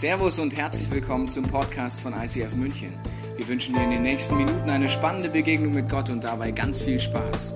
[0.00, 2.94] Servus und herzlich willkommen zum Podcast von ICF München.
[3.36, 6.80] Wir wünschen dir in den nächsten Minuten eine spannende Begegnung mit Gott und dabei ganz
[6.80, 7.52] viel Spaß.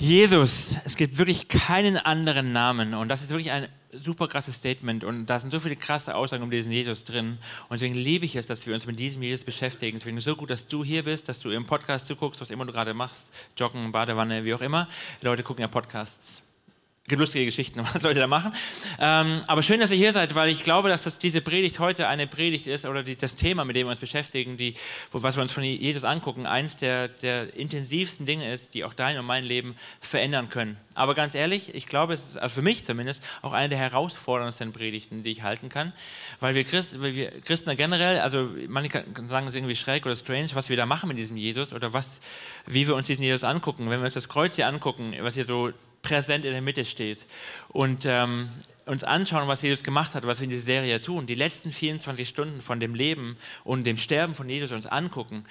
[0.00, 5.04] Jesus, es gibt wirklich keinen anderen Namen und das ist wirklich ein super krasses Statement
[5.04, 7.38] und da sind so viele krasse Aussagen um diesen Jesus drin
[7.68, 9.98] und deswegen liebe ich es, dass wir uns mit diesem Jesus beschäftigen.
[9.98, 12.72] Deswegen so gut, dass du hier bist, dass du im Podcast zuguckst, was immer du
[12.72, 13.24] gerade machst,
[13.56, 14.88] Joggen, Badewanne, wie auch immer.
[15.22, 16.42] Leute gucken ja Podcasts
[17.08, 18.54] lustige Geschichten, was Leute da machen.
[18.98, 22.08] Ähm, aber schön, dass ihr hier seid, weil ich glaube, dass das, diese Predigt heute
[22.08, 24.74] eine Predigt ist oder die, das Thema, mit dem wir uns beschäftigen, die,
[25.12, 28.94] wo, was wir uns von Jesus angucken, eins der, der intensivsten Dinge ist, die auch
[28.94, 30.78] dein und mein Leben verändern können.
[30.94, 34.72] Aber ganz ehrlich, ich glaube, es ist also für mich zumindest auch eine der herausforderndsten
[34.72, 35.92] Predigten, die ich halten kann,
[36.40, 40.48] weil wir, Christ, weil wir Christen generell, also manche sagen, es irgendwie schräg oder strange,
[40.54, 42.20] was wir da machen mit diesem Jesus oder was,
[42.66, 43.90] wie wir uns diesen Jesus angucken.
[43.90, 45.72] Wenn wir uns das Kreuz hier angucken, was hier so
[46.04, 47.24] präsent in der Mitte steht
[47.70, 48.48] und ähm,
[48.86, 52.28] uns anschauen, was Jesus gemacht hat, was wir in dieser Serie tun, die letzten 24
[52.28, 55.44] Stunden von dem Leben und dem Sterben von Jesus uns angucken,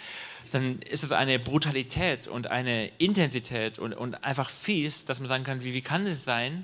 [0.51, 5.43] dann ist es eine Brutalität und eine Intensität und, und einfach fies, dass man sagen
[5.43, 6.63] kann, wie, wie kann es sein,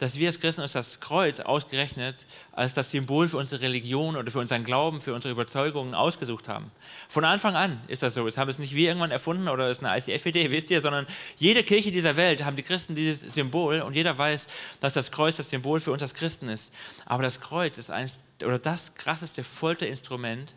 [0.00, 4.30] dass wir als Christen uns das Kreuz ausgerechnet als das Symbol für unsere Religion oder
[4.30, 6.70] für unseren Glauben, für unsere Überzeugungen ausgesucht haben.
[7.08, 8.24] Von Anfang an ist das so.
[8.24, 11.06] Das haben es nicht wir irgendwann erfunden oder ist eine ICF-Idee, wisst ihr, sondern
[11.38, 14.46] jede Kirche dieser Welt haben die Christen dieses Symbol und jeder weiß,
[14.80, 16.70] dass das Kreuz das Symbol für uns als Christen ist.
[17.04, 20.54] Aber das Kreuz ist eines oder das krasseste Folterinstrument,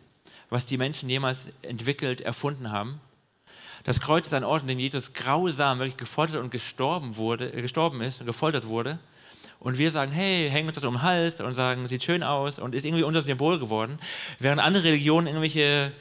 [0.48, 2.98] was die Menschen jemals entwickelt, erfunden haben.
[3.84, 8.00] Das Kreuz ist ein Ort, an dem Jesus grausam wirklich gefoltert und gestorben, wurde, gestorben
[8.00, 8.98] ist und gefoltert wurde
[9.58, 12.58] und wir sagen, hey, hängen uns das um den Hals und sagen, sieht schön aus
[12.58, 13.98] und ist irgendwie unser Symbol geworden,
[14.38, 15.92] während andere Religionen irgendwelche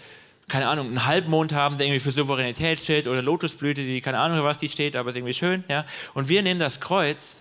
[0.48, 4.44] keine Ahnung, einen Halbmond haben, der irgendwie für Souveränität steht oder Lotusblüte, die keine Ahnung,
[4.44, 5.86] was die steht, aber ist irgendwie schön, ja.
[6.14, 7.38] Und wir nehmen das Kreuz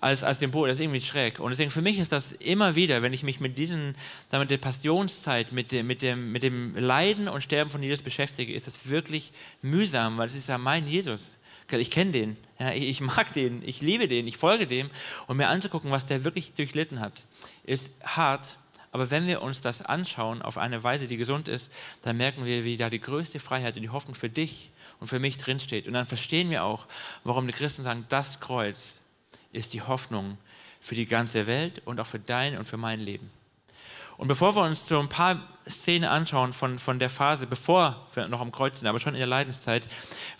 [0.00, 1.38] als, als Symbol, das ist irgendwie schräg.
[1.38, 3.94] Und deswegen für mich ist das immer wieder, wenn ich mich mit diesen,
[4.30, 8.52] damit der Passionszeit, mit dem, mit dem, mit dem Leiden und Sterben von Jesus beschäftige,
[8.54, 11.30] ist das wirklich mühsam, weil es ist ja mein Jesus
[11.78, 14.90] ich kenne den, ja, ich mag den, ich liebe den, ich folge dem.
[15.26, 17.22] Und mir anzugucken, was der wirklich durchlitten hat,
[17.64, 18.56] ist hart.
[18.92, 21.70] Aber wenn wir uns das anschauen auf eine Weise, die gesund ist,
[22.02, 25.20] dann merken wir, wie da die größte Freiheit und die Hoffnung für dich und für
[25.20, 25.86] mich drinsteht.
[25.86, 26.86] Und dann verstehen wir auch,
[27.22, 28.96] warum die Christen sagen, das Kreuz
[29.52, 30.38] ist die Hoffnung
[30.80, 33.30] für die ganze Welt und auch für dein und für mein Leben.
[34.16, 38.28] Und bevor wir uns so ein paar Szenen anschauen von, von der Phase, bevor wir
[38.28, 39.88] noch am Kreuz sind, aber schon in der Leidenszeit,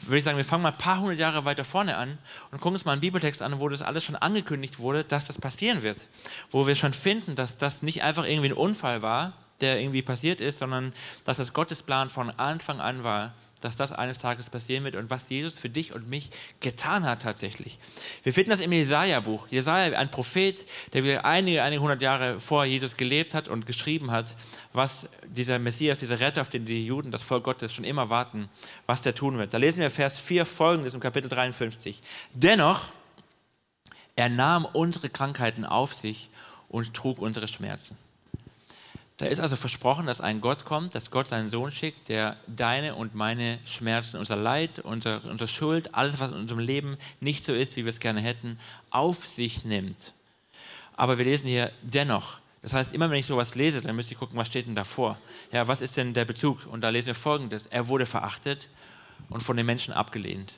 [0.00, 2.18] würde ich sagen, wir fangen mal ein paar hundert Jahre weiter vorne an
[2.50, 5.38] und gucken uns mal einen Bibeltext an, wo das alles schon angekündigt wurde, dass das
[5.38, 6.06] passieren wird.
[6.50, 10.40] Wo wir schon finden, dass das nicht einfach irgendwie ein Unfall war, der irgendwie passiert
[10.40, 10.92] ist, sondern
[11.24, 15.28] dass das Gottesplan von Anfang an war, dass das eines Tages passieren wird und was
[15.28, 17.78] Jesus für dich und mich getan hat tatsächlich.
[18.22, 19.48] Wir finden das im Jesaja-Buch.
[19.48, 24.10] Jesaja, ein Prophet, der wieder einige, einige hundert Jahre vor Jesus gelebt hat und geschrieben
[24.10, 24.34] hat,
[24.72, 28.48] was dieser Messias, dieser Retter, auf den die Juden, das Volk Gottes schon immer warten,
[28.86, 29.52] was der tun wird.
[29.52, 32.00] Da lesen wir Vers 4 folgendes im Kapitel 53.
[32.32, 32.92] Dennoch,
[34.16, 36.30] er nahm unsere Krankheiten auf sich
[36.68, 37.96] und trug unsere Schmerzen.
[39.20, 42.94] Da ist also versprochen, dass ein Gott kommt, dass Gott seinen Sohn schickt, der deine
[42.94, 47.52] und meine Schmerzen, unser Leid, unser, unsere Schuld, alles, was in unserem Leben nicht so
[47.52, 48.58] ist, wie wir es gerne hätten,
[48.88, 50.14] auf sich nimmt.
[50.96, 52.38] Aber wir lesen hier dennoch.
[52.62, 55.18] Das heißt, immer wenn ich sowas lese, dann müsste ich gucken, was steht denn davor?
[55.52, 56.64] Ja, was ist denn der Bezug?
[56.64, 57.66] Und da lesen wir folgendes.
[57.66, 58.70] Er wurde verachtet
[59.28, 60.54] und von den Menschen abgelehnt.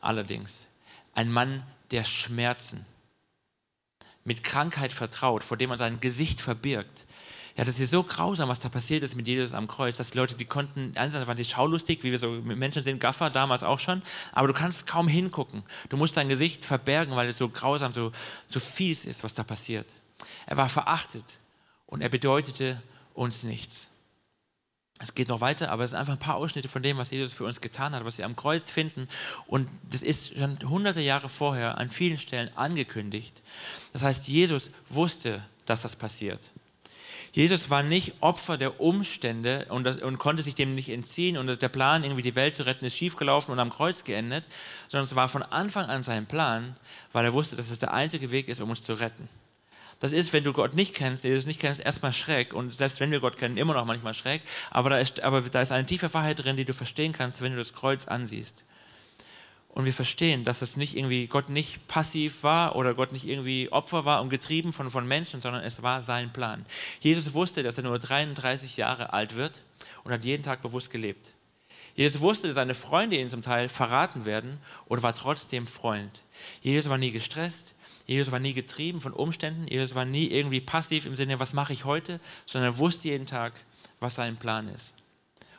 [0.00, 0.54] Allerdings.
[1.14, 2.86] Ein Mann der Schmerzen.
[4.24, 7.04] Mit Krankheit vertraut, vor dem man sein Gesicht verbirgt
[7.60, 10.16] ja, das ist so grausam, was da passiert ist mit Jesus am Kreuz, dass die
[10.16, 13.62] Leute, die konnten, einerseits waren die schaulustig, wie wir so mit Menschen sind, Gaffer damals
[13.62, 14.00] auch schon,
[14.32, 15.62] aber du kannst kaum hingucken.
[15.90, 18.12] Du musst dein Gesicht verbergen, weil es so grausam, so,
[18.46, 19.92] so fies ist, was da passiert.
[20.46, 21.38] Er war verachtet
[21.84, 22.82] und er bedeutete
[23.12, 23.88] uns nichts.
[24.98, 27.30] Es geht noch weiter, aber es sind einfach ein paar Ausschnitte von dem, was Jesus
[27.30, 29.06] für uns getan hat, was wir am Kreuz finden.
[29.46, 33.42] Und das ist schon hunderte Jahre vorher an vielen Stellen angekündigt.
[33.92, 36.40] Das heißt, Jesus wusste, dass das passiert.
[37.32, 41.62] Jesus war nicht Opfer der Umstände und, das, und, konnte sich dem nicht entziehen und
[41.62, 44.46] der Plan, irgendwie die Welt zu retten, ist schiefgelaufen und am Kreuz geendet,
[44.88, 46.76] sondern es war von Anfang an sein Plan,
[47.12, 49.28] weil er wusste, dass es der einzige Weg ist, um uns zu retten.
[50.00, 53.10] Das ist, wenn du Gott nicht kennst, Jesus nicht kennst, erstmal schräg und selbst wenn
[53.10, 56.12] wir Gott kennen, immer noch manchmal schräg, aber da ist, aber da ist eine tiefe
[56.14, 58.64] Wahrheit drin, die du verstehen kannst, wenn du das Kreuz ansiehst.
[59.72, 63.70] Und wir verstehen, dass das nicht irgendwie Gott nicht passiv war oder Gott nicht irgendwie
[63.70, 66.66] Opfer war und getrieben von, von Menschen, sondern es war sein Plan.
[67.00, 69.62] Jesus wusste, dass er nur 33 Jahre alt wird
[70.02, 71.30] und hat jeden Tag bewusst gelebt.
[71.94, 76.22] Jesus wusste, dass seine Freunde ihn zum Teil verraten werden und war trotzdem Freund.
[76.62, 77.74] Jesus war nie gestresst,
[78.06, 81.72] Jesus war nie getrieben von Umständen, Jesus war nie irgendwie passiv im Sinne, was mache
[81.72, 83.52] ich heute, sondern er wusste jeden Tag,
[84.00, 84.92] was sein Plan ist.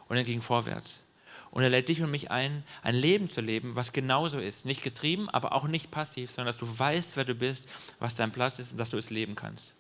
[0.08, 1.04] Und er ging vorwärts.
[1.52, 4.66] Und er lädt dich und mich ein, ein Leben zu leben, was genauso ist.
[4.66, 7.66] Nicht getrieben, aber auch nicht passiv, sondern dass du weißt, wer du bist,
[8.00, 9.74] was dein Platz ist und dass du es leben kannst.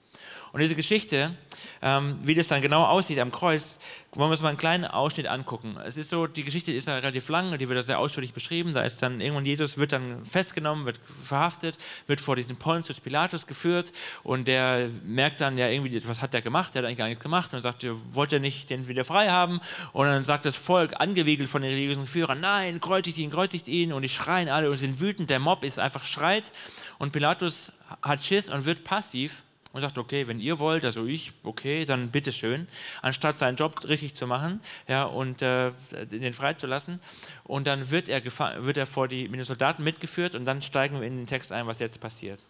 [0.51, 1.33] Und diese Geschichte,
[1.81, 3.77] ähm, wie das dann genau aussieht am Kreuz,
[4.13, 5.77] wollen wir uns mal einen kleinen Ausschnitt angucken.
[5.85, 8.73] Es ist so, die Geschichte ist ja relativ lang, die wird sehr ausführlich beschrieben.
[8.73, 11.77] Da ist dann irgendwann Jesus wird dann festgenommen, wird verhaftet,
[12.07, 16.41] wird vor diesen Pontius Pilatus geführt und der merkt dann ja irgendwie, was hat der
[16.41, 16.75] gemacht?
[16.75, 19.61] Der hat eigentlich gar nichts gemacht und sagt, wollt ihr nicht den wieder frei haben?
[19.93, 23.93] Und dann sagt das Volk, angewiegelt von den religiösen Führern, nein, kreuzigt ihn, kreuzigt ihn
[23.93, 25.29] und die schreien alle und sind wütend.
[25.29, 26.51] Der Mob ist einfach schreit
[26.99, 27.71] und Pilatus
[28.01, 29.41] hat Schiss und wird passiv
[29.73, 32.67] und sagt, okay, wenn ihr wollt, also ich, okay, dann bitteschön,
[33.01, 35.71] anstatt seinen Job richtig zu machen ja, und äh,
[36.05, 36.99] den freizulassen.
[37.43, 38.23] Und dann wird er,
[38.63, 41.51] wird er vor die, mit den Soldaten mitgeführt und dann steigen wir in den Text
[41.51, 42.43] ein, was jetzt passiert.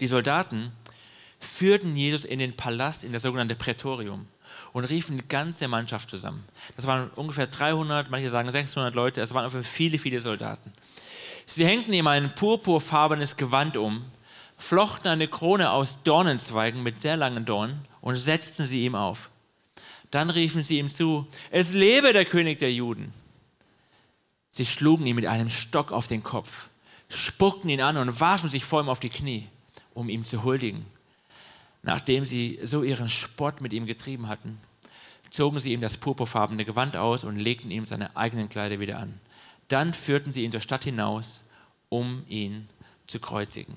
[0.00, 0.72] Die Soldaten
[1.38, 4.26] führten Jesus in den Palast, in das sogenannte Prätorium
[4.72, 6.44] und riefen die ganze Mannschaft zusammen.
[6.76, 10.72] Das waren ungefähr 300, manche sagen 600 Leute, es waren viele, viele Soldaten.
[11.46, 14.04] Sie hängten ihm ein purpurfarbenes Gewand um
[14.56, 19.30] flochten eine Krone aus Dornenzweigen mit sehr langen Dornen und setzten sie ihm auf.
[20.10, 23.12] Dann riefen sie ihm zu, es lebe der König der Juden.
[24.50, 26.68] Sie schlugen ihn mit einem Stock auf den Kopf,
[27.08, 29.48] spuckten ihn an und warfen sich vor ihm auf die Knie,
[29.92, 30.86] um ihm zu huldigen.
[31.82, 34.58] Nachdem sie so ihren Spott mit ihm getrieben hatten,
[35.30, 39.20] zogen sie ihm das purpurfarbene Gewand aus und legten ihm seine eigenen Kleider wieder an.
[39.68, 41.42] Dann führten sie ihn zur Stadt hinaus,
[41.88, 42.68] um ihn
[43.06, 43.74] zu kreuzigen.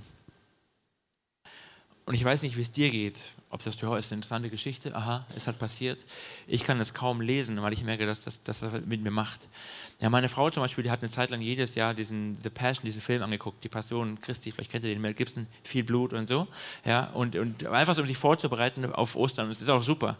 [2.10, 3.20] Und ich weiß nicht, wie es dir geht.
[3.52, 6.00] Ob das, ja, ist eine interessante Geschichte, aha, es hat passiert.
[6.48, 9.42] Ich kann es kaum lesen, weil ich merke, dass das, dass das mit mir macht.
[10.02, 12.84] Ja, meine Frau zum Beispiel, die hat eine Zeit lang jedes Jahr diesen The Passion,
[12.86, 16.28] diesen Film angeguckt, die Passion Christi, vielleicht kennt ihr den, Mel Gibson, viel Blut und
[16.28, 16.48] so.
[16.84, 19.46] Ja, und, und einfach so, um sich vorzubereiten auf Ostern.
[19.46, 20.18] Und es ist auch super.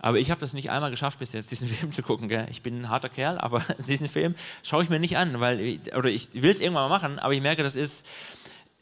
[0.00, 2.28] Aber ich habe das nicht einmal geschafft, bis jetzt diesen Film zu gucken.
[2.28, 2.48] Gell?
[2.50, 4.34] Ich bin ein harter Kerl, aber diesen Film
[4.64, 7.40] schaue ich mir nicht an, weil, oder ich will es irgendwann mal machen, aber ich
[7.40, 8.04] merke, das ist,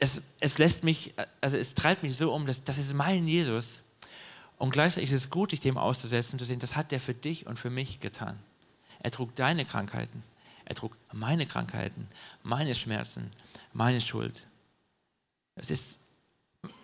[0.01, 3.77] es, es lässt mich, also es treibt mich so um, dass, das ist mein Jesus.
[4.57, 7.45] Und gleichzeitig ist es gut, sich dem auszusetzen, zu sehen, das hat er für dich
[7.45, 8.39] und für mich getan.
[8.99, 10.23] Er trug deine Krankheiten.
[10.65, 12.07] Er trug meine Krankheiten,
[12.41, 13.31] meine Schmerzen,
[13.73, 14.47] meine Schuld.
[15.55, 15.99] Es ist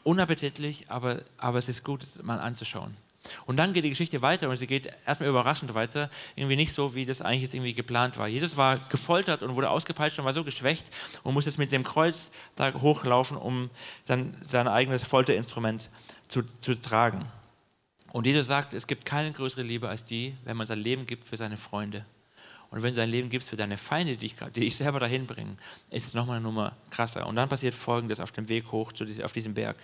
[0.04, 2.96] unappetitlich, aber, aber es ist gut, es mal anzuschauen.
[3.46, 6.96] Und dann geht die Geschichte weiter und sie geht erstmal überraschend weiter, irgendwie nicht so,
[6.96, 8.28] wie das eigentlich jetzt irgendwie geplant war.
[8.28, 10.90] Jesus war gefoltert und wurde ausgepeitscht und war so geschwächt
[11.24, 13.70] und musste jetzt mit dem Kreuz da hochlaufen, um
[14.06, 15.90] dann sein eigenes Folterinstrument
[16.28, 17.26] zu, zu tragen.
[18.12, 21.28] Und Jesus sagt, es gibt keine größere Liebe als die, wenn man sein Leben gibt
[21.28, 22.06] für seine Freunde.
[22.78, 25.58] Und wenn du dein Leben gibst für deine Feinde, die die dich selber dahin bringen,
[25.90, 27.26] ist es nochmal eine Nummer krasser.
[27.26, 29.78] Und dann passiert Folgendes auf dem Weg hoch zu diesem, auf diesem Berg.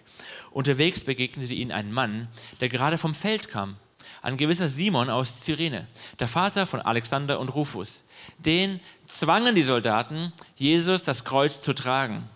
[0.52, 2.28] Unterwegs begegnete ihnen ein Mann,
[2.62, 3.78] der gerade vom Feld kam.
[4.22, 5.88] Ein gewisser Simon aus Cyrene,
[6.20, 8.02] der Vater von Alexander und Rufus.
[8.38, 12.30] Den zwangen die Soldaten, Jesus das Kreuz zu tragen.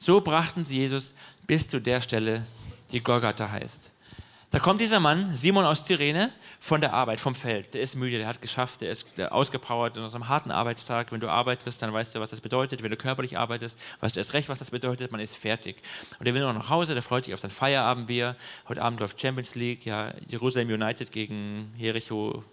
[0.00, 1.14] So brachten sie Jesus
[1.46, 2.44] bis zu der Stelle,
[2.90, 3.81] die Golgatha heißt.
[4.52, 7.72] Da kommt dieser Mann, Simon aus Cyrene, von der Arbeit, vom Feld.
[7.72, 11.10] Der ist müde, der hat geschafft, der ist ausgepowert nach einem harten Arbeitstag.
[11.10, 12.82] Wenn du arbeitest, dann weißt du, was das bedeutet.
[12.82, 15.10] Wenn du körperlich arbeitest, weißt du erst recht, was das bedeutet.
[15.10, 15.76] Man ist fertig.
[16.18, 18.36] Und der will noch nach Hause, der freut sich auf sein Feierabendbier.
[18.68, 22.44] Heute Abend läuft Champions League, ja, Jerusalem United gegen Jericho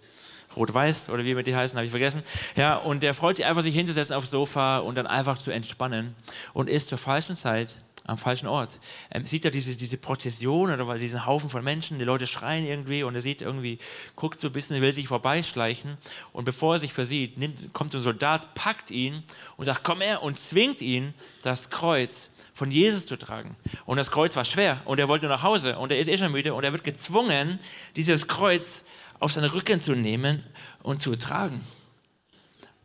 [0.56, 2.22] Rot-Weiß oder wie wir die heißen, habe ich vergessen.
[2.56, 6.14] Ja, und der freut sich einfach, sich hinzusetzen aufs Sofa und dann einfach zu entspannen
[6.54, 7.76] und ist zur falschen Zeit
[8.10, 8.78] am falschen Ort.
[9.08, 13.04] Er sieht ja diese, diese Prozession oder diesen Haufen von Menschen, die Leute schreien irgendwie
[13.04, 13.78] und er sieht irgendwie,
[14.16, 15.96] guckt so ein bisschen, will sich vorbeischleichen
[16.32, 19.22] und bevor er sich versieht, nimmt, kommt so ein Soldat, packt ihn
[19.56, 23.56] und sagt, komm her und zwingt ihn, das Kreuz von Jesus zu tragen.
[23.86, 26.32] Und das Kreuz war schwer und er wollte nach Hause und er ist eh schon
[26.32, 27.60] müde und er wird gezwungen,
[27.94, 28.82] dieses Kreuz
[29.20, 30.42] auf seine Rücken zu nehmen
[30.82, 31.60] und zu tragen.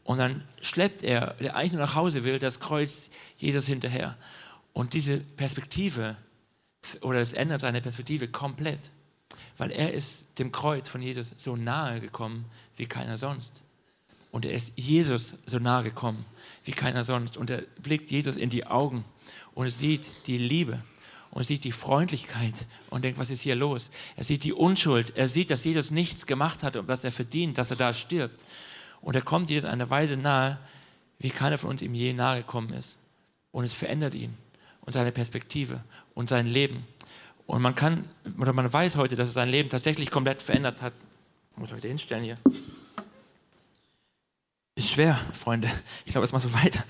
[0.03, 4.15] Und dann schleppt er, der eigentlich nur nach Hause will, das Kreuz Jesus hinterher.
[4.75, 6.17] Und diese Perspektive,
[6.99, 8.91] oder es ändert seine Perspektive komplett,
[9.57, 12.43] weil er ist dem Kreuz von Jesus so nahe gekommen
[12.75, 13.63] wie keiner sonst.
[14.31, 16.25] Und er ist Jesus so nahe gekommen
[16.65, 17.37] wie keiner sonst.
[17.37, 19.05] Und er blickt Jesus in die Augen
[19.53, 20.83] und sieht die Liebe
[21.31, 23.89] und sieht die Freundlichkeit und denkt, was ist hier los?
[24.17, 25.15] Er sieht die Unschuld.
[25.15, 28.43] Er sieht, dass Jesus nichts gemacht hat und was er verdient, dass er da stirbt.
[28.99, 30.59] Und er kommt Jesus eine Weise nahe,
[31.17, 32.97] wie keiner von uns ihm je nahe gekommen ist.
[33.51, 34.37] Und es verändert ihn
[34.85, 36.85] und seine Perspektive und sein Leben.
[37.47, 40.93] Und man kann, oder man weiß heute, dass es sein Leben tatsächlich komplett verändert hat.
[41.51, 42.37] Ich muss heute hinstellen hier.
[44.75, 45.69] ist schwer, Freunde.
[46.05, 46.83] Ich glaube, es mal so weiter.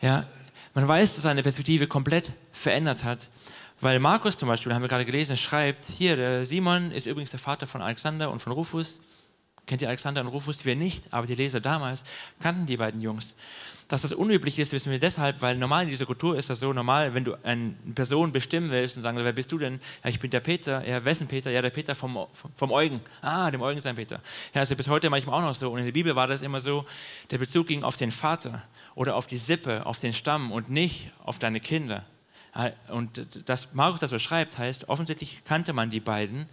[0.00, 0.26] Ja,
[0.74, 3.28] man weiß, dass seine Perspektive komplett verändert hat.
[3.80, 7.40] Weil Markus zum Beispiel, haben wir gerade gelesen, schreibt, hier, der Simon ist übrigens der
[7.40, 9.00] Vater von Alexander und von Rufus.
[9.66, 10.64] Kennt ihr Alexander und Rufus?
[10.64, 12.04] Wir nicht, aber die Leser damals
[12.40, 13.34] kannten die beiden Jungs.
[13.92, 16.72] Dass das unüblich ist, wissen wir deshalb, weil normal in dieser Kultur ist das so
[16.72, 19.82] normal, wenn du eine Person bestimmen willst und sagen, wer bist du denn?
[20.02, 20.82] Ja, ich bin der Peter.
[20.88, 21.50] Ja, wessen Peter?
[21.50, 23.02] Ja, der Peter vom, vom Eugen.
[23.20, 24.22] Ah, dem Eugen sein Peter.
[24.54, 25.70] Ja, also bis heute manchmal auch noch so.
[25.70, 26.86] Und in der Bibel war das immer so,
[27.30, 28.62] der Bezug ging auf den Vater
[28.94, 32.06] oder auf die Sippe, auf den Stamm und nicht auf deine Kinder.
[32.88, 36.46] Und dass Markus das beschreibt, heißt, offensichtlich kannte man die beiden.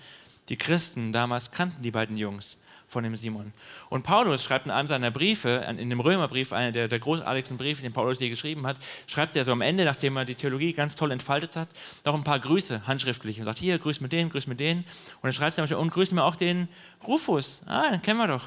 [0.50, 2.58] Die Christen damals kannten die beiden Jungs
[2.90, 3.54] von dem Simon.
[3.90, 7.82] Und Paulus schreibt in einem seiner Briefe, in dem Römerbrief, einer der, der großartigsten Briefe,
[7.82, 8.78] den Paulus je geschrieben hat,
[9.08, 11.70] schreibt er so am Ende, nachdem er die Theologie ganz toll entfaltet hat,
[12.04, 14.82] noch ein paar Grüße handschriftlich und sagt, hier, grüß mit denen, grüß mit denen.
[14.82, 16.68] Und dann schreibt er, und grüßen wir auch den
[17.08, 17.62] Rufus.
[17.66, 18.44] Ah, den kennen wir doch.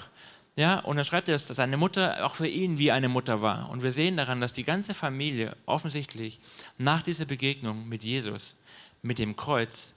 [0.54, 3.70] Ja, und dann schreibt er, dass seine Mutter auch für ihn wie eine Mutter war.
[3.70, 6.40] Und wir sehen daran, dass die ganze Familie offensichtlich
[6.76, 8.54] nach dieser Begegnung mit Jesus,
[9.00, 9.92] mit dem Kreuz,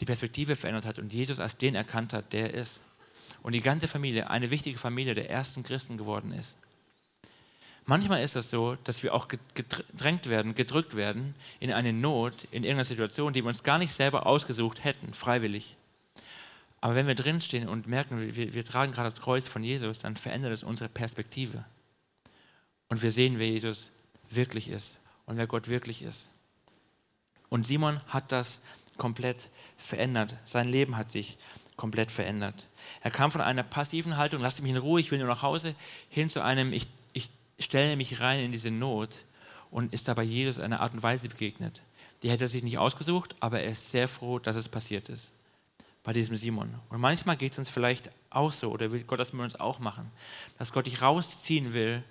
[0.00, 2.80] die Perspektive verändert hat und Jesus als den erkannt hat, der er ist.
[3.44, 6.56] Und die ganze Familie eine wichtige Familie der ersten Christen geworden ist.
[7.84, 12.64] Manchmal ist das so, dass wir auch gedrängt werden, gedrückt werden in eine Not, in
[12.64, 15.76] irgendeiner Situation, die wir uns gar nicht selber ausgesucht hätten, freiwillig.
[16.80, 20.16] Aber wenn wir drinstehen und merken, wir, wir tragen gerade das Kreuz von Jesus, dann
[20.16, 21.66] verändert es unsere Perspektive.
[22.88, 23.90] Und wir sehen, wer Jesus
[24.30, 24.96] wirklich ist
[25.26, 26.26] und wer Gott wirklich ist.
[27.50, 28.60] Und Simon hat das
[28.96, 30.34] komplett verändert.
[30.46, 31.36] Sein Leben hat sich
[31.76, 32.68] komplett verändert.
[33.02, 35.74] Er kam von einer passiven Haltung, lasst mich in Ruhe, ich will nur nach Hause,
[36.08, 39.18] hin zu einem, ich, ich stelle mich rein in diese Not
[39.70, 41.82] und ist dabei Jesus eine Art und Weise begegnet.
[42.22, 45.30] Die hätte er sich nicht ausgesucht, aber er ist sehr froh, dass es passiert ist
[46.04, 46.74] bei diesem Simon.
[46.90, 49.80] Und manchmal geht es uns vielleicht auch so, oder will Gott das mit uns auch
[49.80, 50.10] machen,
[50.58, 52.04] dass Gott dich rausziehen will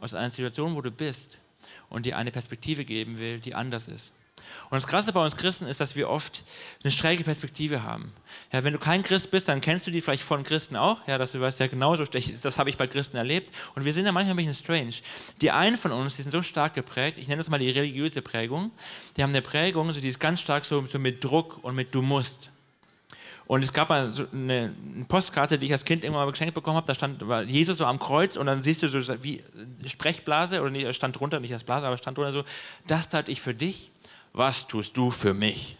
[0.00, 1.38] aus einer Situation, wo du bist
[1.90, 4.12] und dir eine Perspektive geben will, die anders ist.
[4.70, 6.44] Und das Krasse bei uns Christen ist, dass wir oft
[6.82, 8.12] eine schräge Perspektive haben.
[8.52, 11.18] Ja, wenn du kein Christ bist, dann kennst du die vielleicht von Christen auch, ja,
[11.18, 13.50] dass du weißt, ja, genauso, das habe ich bei Christen erlebt.
[13.74, 14.94] Und wir sind ja manchmal ein bisschen strange.
[15.40, 18.22] Die einen von uns, die sind so stark geprägt, ich nenne das mal die religiöse
[18.22, 18.70] Prägung,
[19.16, 21.94] die haben eine Prägung, so, die ist ganz stark so, so mit Druck und mit
[21.94, 22.50] du musst.
[23.50, 24.72] Und es gab mal so eine,
[25.08, 26.86] Postkarte, die ich als Kind irgendwann mal geschenkt bekommen habe.
[26.86, 29.42] Da stand Jesus so am Kreuz und dann siehst du so wie
[29.84, 32.44] Sprechblase, oder nicht, stand drunter, nicht als Blase, aber stand drunter so:
[32.86, 33.90] Das tat ich für dich,
[34.32, 35.76] was tust du für mich?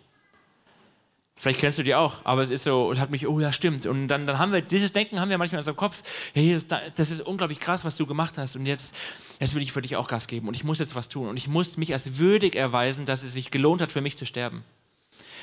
[1.40, 3.86] Vielleicht kennst du die auch, aber es ist so, und hat mich, oh ja, stimmt.
[3.86, 6.02] Und dann, dann haben wir, dieses Denken haben wir manchmal in unserem Kopf,
[6.34, 6.60] hey,
[6.94, 8.56] das ist unglaublich krass, was du gemacht hast.
[8.56, 8.94] Und jetzt,
[9.38, 10.48] jetzt will ich für dich auch Gas geben.
[10.48, 11.28] Und ich muss jetzt was tun.
[11.28, 14.26] Und ich muss mich als würdig erweisen, dass es sich gelohnt hat, für mich zu
[14.26, 14.64] sterben.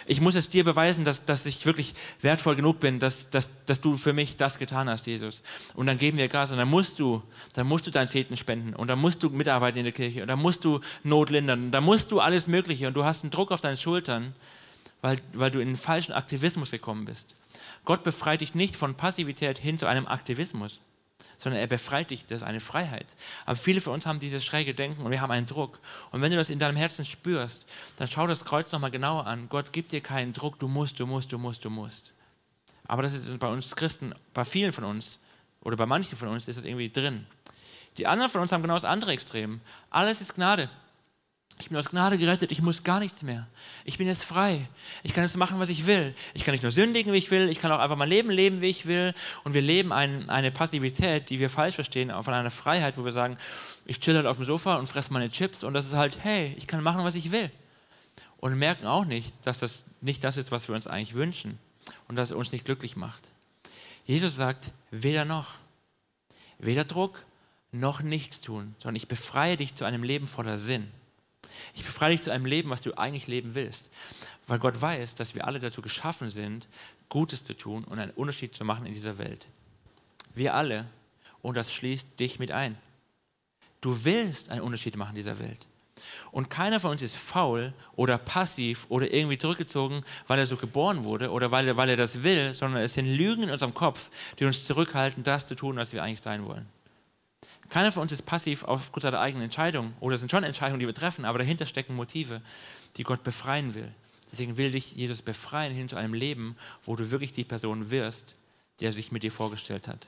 [0.09, 3.81] Ich muss es dir beweisen, dass, dass ich wirklich wertvoll genug bin, dass, dass, dass
[3.81, 5.41] du für mich das getan hast, Jesus.
[5.75, 7.21] Und dann geben wir Gas und dann musst du,
[7.53, 10.29] dann musst du dein Zehnten spenden und dann musst du mitarbeiten in der Kirche und
[10.29, 13.31] dann musst du Not lindern und dann musst du alles Mögliche und du hast einen
[13.31, 14.33] Druck auf deinen Schultern,
[15.01, 17.35] weil, weil du in den falschen Aktivismus gekommen bist.
[17.83, 20.79] Gott befreit dich nicht von Passivität hin zu einem Aktivismus
[21.37, 23.05] sondern er befreit dich, das ist eine Freiheit.
[23.45, 25.79] Aber viele von uns haben dieses schräge Denken und wir haben einen Druck.
[26.11, 27.65] Und wenn du das in deinem Herzen spürst,
[27.95, 29.47] dann schau das Kreuz nochmal genauer an.
[29.49, 32.13] Gott gibt dir keinen Druck, du musst, du musst, du musst, du musst.
[32.87, 35.19] Aber das ist bei uns Christen, bei vielen von uns
[35.61, 37.27] oder bei manchen von uns ist es irgendwie drin.
[37.97, 39.61] Die anderen von uns haben genau das andere Extrem.
[39.89, 40.69] Alles ist Gnade.
[41.59, 43.47] Ich bin aus Gnade gerettet, ich muss gar nichts mehr.
[43.83, 44.67] Ich bin jetzt frei.
[45.01, 46.13] Ich kann jetzt machen, was ich will.
[46.35, 48.61] Ich kann nicht nur sündigen, wie ich will, ich kann auch einfach mein Leben leben,
[48.61, 49.13] wie ich will.
[49.43, 53.11] Und wir leben ein, eine Passivität, die wir falsch verstehen, von einer Freiheit, wo wir
[53.11, 53.37] sagen,
[53.85, 56.53] ich chill halt auf dem Sofa und fresse meine Chips und das ist halt, hey,
[56.57, 57.49] ich kann machen, was ich will.
[58.39, 61.57] Und merken auch nicht, dass das nicht das ist, was wir uns eigentlich wünschen
[62.07, 63.31] und dass es uns nicht glücklich macht.
[64.05, 65.55] Jesus sagt, weder noch.
[66.59, 67.23] Weder Druck
[67.71, 70.87] noch nichts tun, sondern ich befreie dich zu einem Leben voller Sinn.
[71.73, 73.89] Ich befreie dich zu einem Leben, was du eigentlich leben willst.
[74.47, 76.67] Weil Gott weiß, dass wir alle dazu geschaffen sind,
[77.09, 79.47] Gutes zu tun und einen Unterschied zu machen in dieser Welt.
[80.35, 80.85] Wir alle,
[81.41, 82.77] und das schließt dich mit ein.
[83.81, 85.67] Du willst einen Unterschied machen in dieser Welt.
[86.31, 91.03] Und keiner von uns ist faul oder passiv oder irgendwie zurückgezogen, weil er so geboren
[91.03, 94.09] wurde oder weil er, weil er das will, sondern es sind Lügen in unserem Kopf,
[94.39, 96.67] die uns zurückhalten, das zu tun, was wir eigentlich sein wollen.
[97.69, 100.87] Keiner von uns ist passiv aufgrund seiner eigenen Entscheidung oder es sind schon Entscheidungen, die
[100.87, 102.41] wir treffen, aber dahinter stecken Motive,
[102.95, 103.91] die Gott befreien will.
[104.31, 106.55] Deswegen will dich Jesus befreien hin zu einem Leben,
[106.85, 108.35] wo du wirklich die Person wirst,
[108.79, 110.07] die er sich mit dir vorgestellt hat.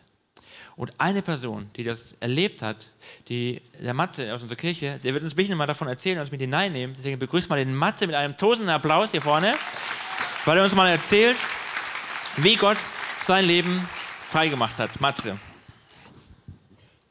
[0.75, 2.91] Und eine Person, die das erlebt hat,
[3.27, 6.21] die, der Matze aus unserer Kirche, der wird uns ein bisschen mal davon erzählen und
[6.21, 6.95] uns mit hineinnehmen.
[6.95, 9.55] Deswegen begrüßt mal den Matze mit einem tosenden Applaus hier vorne,
[10.45, 11.37] weil er uns mal erzählt,
[12.37, 12.77] wie Gott
[13.25, 13.87] sein Leben
[14.29, 14.99] freigemacht hat.
[15.01, 15.37] Matze.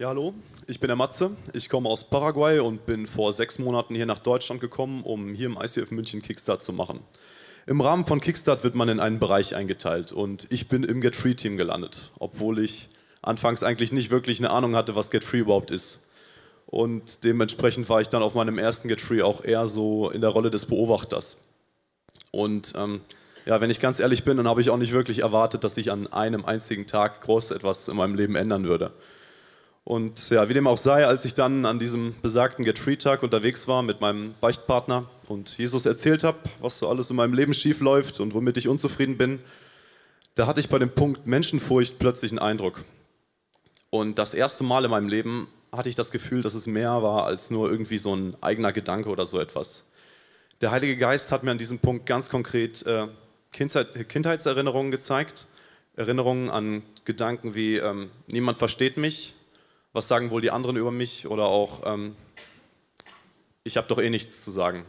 [0.00, 0.33] Ja, hallo.
[0.69, 1.33] ich bin der Matze.
[1.55, 5.49] Ich komme aus Paraguay und bin vor sechs Monaten hier nach Deutschland gekommen, um hier
[5.49, 7.00] im ICF München Kickstart zu machen.
[7.67, 11.17] Im Rahmen von Kickstart wird man in einen Bereich eingeteilt und ich bin im Get
[11.17, 12.87] Free Team gelandet, obwohl ich
[13.23, 15.99] anfangs eigentlich nicht wirklich eine Ahnung hatte, was Get Free überhaupt ist.
[16.67, 20.31] Und dementsprechend war ich dann auf meinem ersten Get Free auch eher so in der
[20.31, 21.37] Rolle des Beobachters.
[22.31, 23.00] Und ähm,
[23.47, 25.90] ja, wenn ich ganz ehrlich bin, dann habe ich auch nicht wirklich erwartet, dass sich
[25.90, 28.93] an einem einzigen Tag groß etwas in meinem Leben ändern würde.
[29.88, 33.23] Und ja, wie dem auch sei, als ich dann an diesem besagten Get Free Tag
[33.23, 37.54] unterwegs war mit meinem Beichtpartner und Jesus erzählt habe, was so alles in meinem Leben
[37.54, 39.38] schief läuft und womit ich unzufrieden bin,
[40.35, 42.85] da hatte ich bei dem Punkt Menschenfurcht plötzlich einen Eindruck.
[43.88, 47.25] Und das erste Mal in meinem Leben hatte ich das Gefühl, dass es mehr war
[47.25, 49.85] als nur irgendwie so ein eigener Gedanke oder so etwas.
[50.61, 53.09] Der Heilige Geist hat mir an diesem Punkt ganz konkret äh,
[53.52, 55.47] Kindheit, Kindheitserinnerungen gezeigt.
[55.97, 59.35] Erinnerungen an Gedanken wie, ähm, niemand versteht mich,
[59.92, 62.16] was sagen wohl die anderen über mich oder auch, ähm,
[63.64, 64.85] ich habe doch eh nichts zu sagen.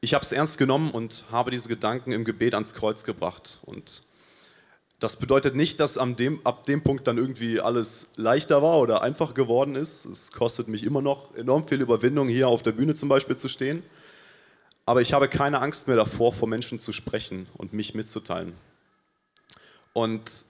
[0.00, 3.58] Ich habe es ernst genommen und habe diese Gedanken im Gebet ans Kreuz gebracht.
[3.62, 4.00] Und
[4.98, 9.34] das bedeutet nicht, dass dem, ab dem Punkt dann irgendwie alles leichter war oder einfach
[9.34, 10.04] geworden ist.
[10.06, 13.48] Es kostet mich immer noch enorm viel Überwindung, hier auf der Bühne zum Beispiel zu
[13.48, 13.82] stehen.
[14.86, 18.54] Aber ich habe keine Angst mehr davor, vor Menschen zu sprechen und mich mitzuteilen.
[19.92, 20.44] Und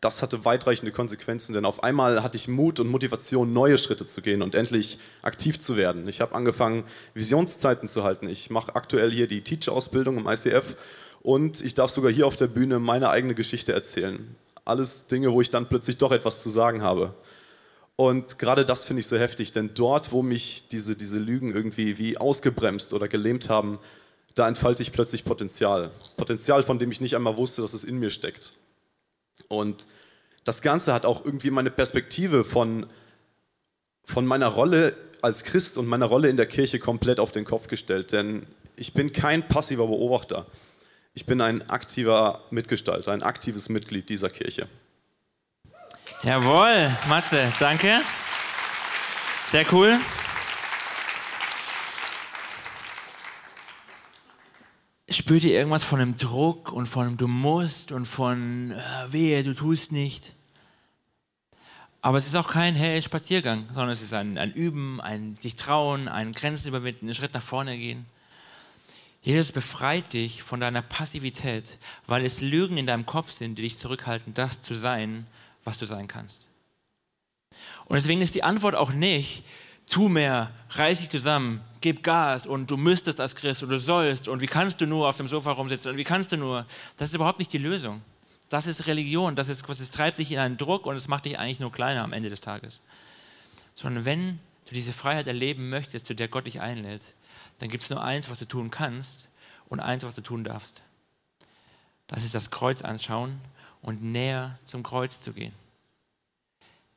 [0.00, 4.22] das hatte weitreichende Konsequenzen, denn auf einmal hatte ich Mut und Motivation, neue Schritte zu
[4.22, 6.08] gehen und endlich aktiv zu werden.
[6.08, 8.28] Ich habe angefangen, Visionszeiten zu halten.
[8.28, 10.76] Ich mache aktuell hier die Teacher-Ausbildung im ICF
[11.22, 14.36] und ich darf sogar hier auf der Bühne meine eigene Geschichte erzählen.
[14.64, 17.14] Alles Dinge, wo ich dann plötzlich doch etwas zu sagen habe.
[17.96, 21.98] Und gerade das finde ich so heftig, denn dort, wo mich diese, diese Lügen irgendwie
[21.98, 23.78] wie ausgebremst oder gelähmt haben,
[24.34, 25.90] da entfalte ich plötzlich Potenzial.
[26.16, 28.54] Potenzial, von dem ich nicht einmal wusste, dass es in mir steckt.
[29.48, 29.86] Und
[30.44, 32.86] das Ganze hat auch irgendwie meine Perspektive von,
[34.04, 37.68] von meiner Rolle als Christ und meiner Rolle in der Kirche komplett auf den Kopf
[37.68, 38.12] gestellt.
[38.12, 40.46] Denn ich bin kein passiver Beobachter.
[41.12, 44.68] Ich bin ein aktiver Mitgestalter, ein aktives Mitglied dieser Kirche.
[46.22, 48.00] Jawohl, Matze, danke.
[49.50, 49.98] Sehr cool.
[55.12, 59.42] Spürt ihr irgendwas von einem Druck und von einem Du musst und von äh, Wehe,
[59.42, 60.34] du tust nicht?
[62.00, 65.56] Aber es ist auch kein hey, Spaziergang, sondern es ist ein, ein Üben, ein sich
[65.56, 68.06] trauen, ein Grenzen überwinden, einen Schritt nach vorne gehen.
[69.22, 73.78] Jesus befreit dich von deiner Passivität, weil es Lügen in deinem Kopf sind, die dich
[73.78, 75.26] zurückhalten, das zu sein,
[75.64, 76.46] was du sein kannst.
[77.86, 79.42] Und deswegen ist die Antwort auch nicht,
[79.90, 84.28] tu mehr, reiß dich zusammen, gib Gas und du müsstest als Christ und du sollst
[84.28, 86.64] und wie kannst du nur auf dem Sofa rumsitzen und wie kannst du nur.
[86.96, 88.00] Das ist überhaupt nicht die Lösung.
[88.48, 91.38] Das ist Religion, das ist es treibt dich in einen Druck und es macht dich
[91.38, 92.80] eigentlich nur kleiner am Ende des Tages.
[93.74, 97.02] Sondern wenn du diese Freiheit erleben möchtest, zu der Gott dich einlädt,
[97.58, 99.28] dann gibt es nur eins, was du tun kannst
[99.68, 100.82] und eins, was du tun darfst.
[102.06, 103.40] Das ist das Kreuz anschauen
[103.82, 105.52] und näher zum Kreuz zu gehen.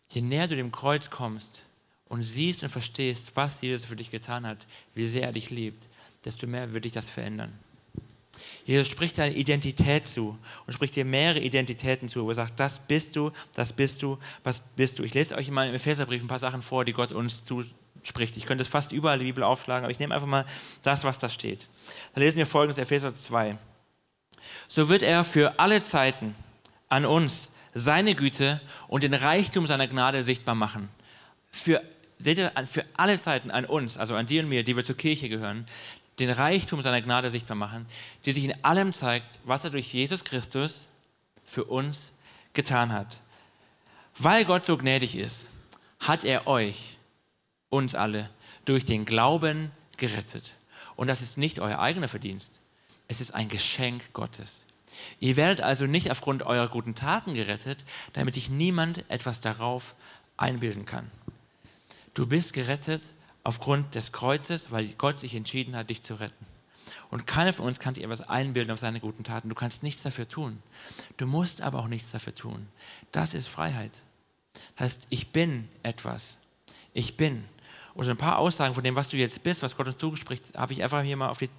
[0.09, 1.61] Je näher du dem Kreuz kommst
[2.13, 5.81] und siehst und verstehst, was Jesus für dich getan hat, wie sehr er dich liebt,
[6.23, 7.51] desto mehr wird dich das verändern.
[8.65, 12.77] Jesus spricht deine Identität zu und spricht dir mehrere Identitäten zu, wo er sagt, das
[12.77, 15.03] bist du, das bist du, was bist du.
[15.03, 18.37] Ich lese euch mal im Epheserbrief ein paar Sachen vor, die Gott uns zuspricht.
[18.37, 20.45] Ich könnte es fast überall in der Bibel aufschlagen, aber ich nehme einfach mal
[20.83, 21.67] das, was da steht.
[22.13, 23.57] Da lesen wir folgendes, Epheser 2.
[24.67, 26.35] So wird er für alle Zeiten
[26.89, 30.89] an uns seine Güte und den Reichtum seiner Gnade sichtbar machen.
[31.49, 31.81] Für,
[32.23, 35.65] für alle Zeiten an uns, also an dir und mir, die wir zur Kirche gehören,
[36.19, 37.85] den Reichtum seiner Gnade sichtbar machen,
[38.25, 40.87] die sich in allem zeigt, was er durch Jesus Christus
[41.45, 41.99] für uns
[42.53, 43.19] getan hat.
[44.17, 45.47] Weil Gott so gnädig ist,
[45.99, 46.97] hat er euch,
[47.69, 48.29] uns alle,
[48.65, 50.51] durch den Glauben gerettet.
[50.95, 52.59] Und das ist nicht euer eigener Verdienst,
[53.07, 54.61] es ist ein Geschenk Gottes.
[55.19, 57.83] Ihr werdet also nicht aufgrund eurer guten Taten gerettet,
[58.13, 59.95] damit sich niemand etwas darauf
[60.37, 61.09] einbilden kann.
[62.13, 63.01] Du bist gerettet
[63.43, 66.45] aufgrund des Kreuzes, weil Gott sich entschieden hat, dich zu retten.
[67.09, 69.49] Und keiner von uns kann sich etwas einbilden auf seine guten Taten.
[69.49, 70.61] Du kannst nichts dafür tun.
[71.17, 72.67] Du musst aber auch nichts dafür tun.
[73.11, 73.91] Das ist Freiheit.
[74.75, 76.37] Das heißt, ich bin etwas.
[76.93, 77.43] Ich bin
[77.95, 80.73] oder ein paar Aussagen von dem, was du jetzt bist, was Gott uns zugespricht, habe
[80.73, 81.49] ich einfach hier mal auf die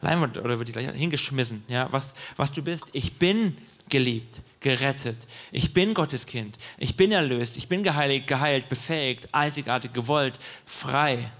[0.00, 1.64] Leinwand oder wird die gleich hingeschmissen.
[1.68, 2.84] Ja, was, was du bist.
[2.92, 3.56] Ich bin
[3.88, 5.26] geliebt, gerettet.
[5.50, 6.58] Ich bin Gottes Kind.
[6.78, 7.56] Ich bin erlöst.
[7.56, 11.30] Ich bin geheiligt, geheilt, befähigt, einzigartig, gewollt, frei.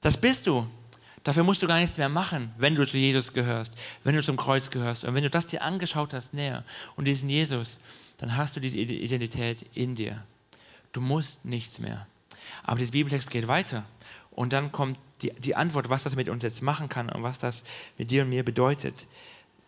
[0.00, 0.66] Das bist du.
[1.24, 4.36] Dafür musst du gar nichts mehr machen, wenn du zu Jesus gehörst, wenn du zum
[4.36, 5.04] Kreuz gehörst.
[5.04, 6.64] Und wenn du das dir angeschaut hast näher
[6.96, 7.78] und diesen Jesus,
[8.18, 10.24] dann hast du diese Identität in dir.
[10.92, 12.06] Du musst nichts mehr.
[12.62, 13.84] Aber dieser Bibeltext geht weiter.
[14.30, 17.38] Und dann kommt die, die Antwort, was das mit uns jetzt machen kann und was
[17.38, 17.62] das
[17.98, 19.06] mit dir und mir bedeutet.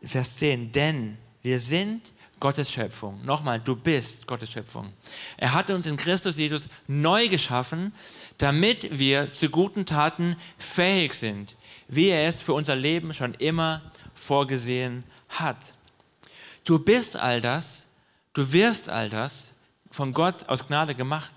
[0.03, 3.23] Vers 10, denn wir sind Gottes Schöpfung.
[3.25, 4.93] Nochmal, du bist Gottes Schöpfung.
[5.37, 7.93] Er hat uns in Christus Jesus neu geschaffen,
[8.39, 11.55] damit wir zu guten Taten fähig sind,
[11.87, 13.83] wie er es für unser Leben schon immer
[14.15, 15.59] vorgesehen hat.
[16.65, 17.83] Du bist all das,
[18.33, 19.49] du wirst all das
[19.91, 21.33] von Gott aus Gnade gemacht,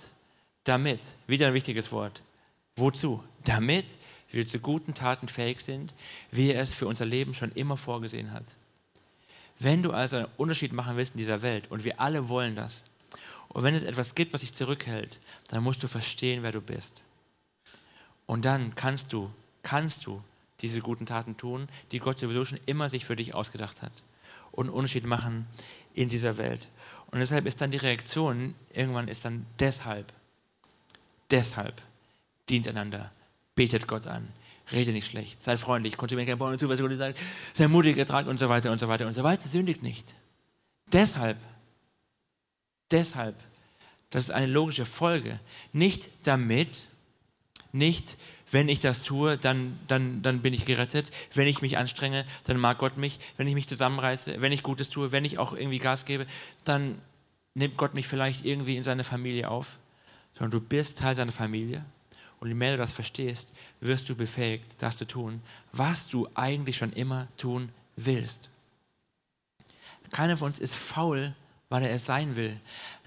[0.64, 2.22] damit, wieder ein wichtiges Wort,
[2.78, 3.22] wozu?
[3.44, 3.86] Damit
[4.32, 5.94] wir zu guten Taten fähig sind,
[6.32, 8.46] wie er es für unser Leben schon immer vorgesehen hat.
[9.64, 12.84] Wenn du also einen Unterschied machen willst in dieser Welt, und wir alle wollen das,
[13.48, 17.02] und wenn es etwas gibt, was dich zurückhält, dann musst du verstehen, wer du bist.
[18.26, 20.22] Und dann kannst du, kannst du
[20.60, 23.94] diese guten Taten tun, die Gott sowieso schon immer sich für dich ausgedacht hat.
[24.52, 25.48] Und einen Unterschied machen
[25.94, 26.68] in dieser Welt.
[27.12, 30.12] Und deshalb ist dann die Reaktion, irgendwann ist dann deshalb,
[31.32, 31.82] deshalb
[32.50, 33.12] dient einander,
[33.56, 34.28] betet Gott an,
[34.72, 37.20] rede nicht schlecht, sei freundlich, konsumiere kein Porno was Gott sagt,
[37.54, 39.48] sei mutig, ertrag und so weiter und so weiter und so weiter.
[39.48, 40.14] Sündigt nicht.
[40.92, 41.38] Deshalb,
[42.92, 43.36] deshalb,
[44.10, 45.40] das ist eine logische Folge.
[45.72, 46.84] Nicht damit,
[47.72, 48.16] nicht
[48.54, 51.10] wenn ich das tue, dann, dann, dann bin ich gerettet.
[51.34, 53.20] Wenn ich mich anstrenge, dann mag Gott mich.
[53.36, 56.28] Wenn ich mich zusammenreiße, wenn ich Gutes tue, wenn ich auch irgendwie Gas gebe,
[56.64, 57.02] dann
[57.56, 59.80] nimmt Gott mich vielleicht irgendwie in seine Familie auf.
[60.36, 61.84] Sondern du bist Teil seiner Familie.
[62.44, 66.76] Und je mehr du das verstehst, wirst du befähigt, das zu tun, was du eigentlich
[66.76, 68.50] schon immer tun willst.
[70.12, 71.34] Keiner von uns ist faul,
[71.70, 72.60] weil er es sein will.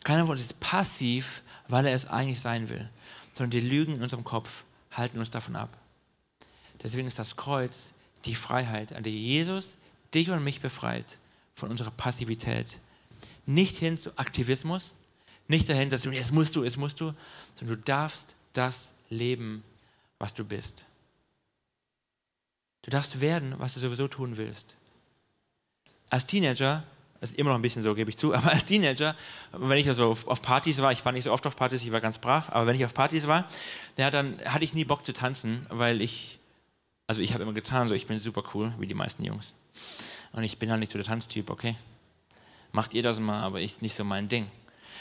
[0.05, 2.89] Keiner von uns ist passiv, weil er es eigentlich sein will.
[3.35, 5.77] Sondern die Lügen in unserem Kopf halten uns davon ab.
[6.83, 7.89] Deswegen ist das Kreuz
[8.25, 9.77] die Freiheit, an der Jesus
[10.15, 11.19] dich und mich befreit
[11.55, 12.79] von unserer Passivität.
[13.45, 14.95] Nicht hin zu Aktivismus,
[15.47, 17.13] nicht dahin, dass du, es musst du, es musst du,
[17.55, 19.63] sondern du darfst das leben,
[20.19, 20.85] was du bist.
[22.83, 24.77] Du darfst werden, was du sowieso tun willst.
[26.09, 26.85] Als Teenager,
[27.21, 29.17] das ist immer noch ein bisschen so, gebe ich zu, aber als Teenager,
[29.53, 32.01] wenn ich also auf, Partys war, ich war nicht so oft auf Partys, ich war
[32.01, 33.49] ganz brav, aber wenn ich auf Partys war,
[33.97, 36.39] ja, dann hatte ich nie Bock zu tanzen, weil ich,
[37.07, 39.53] also ich habe immer getan, so ich bin super cool, wie die meisten Jungs.
[40.33, 41.77] Und ich bin halt nicht so der Tanztyp, okay?
[42.73, 44.47] Macht ihr das mal, aber ich nicht so mein Ding.